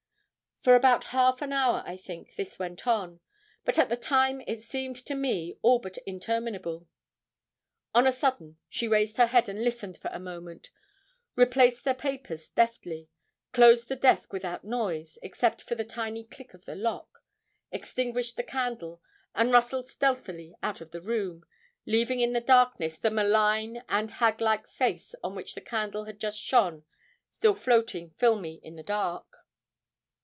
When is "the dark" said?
28.75-29.25